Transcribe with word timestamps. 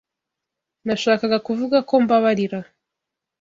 Nashakaga 0.85 1.37
kuvuga 1.47 1.77
ko 1.89 1.93
mbabarira. 2.03 2.59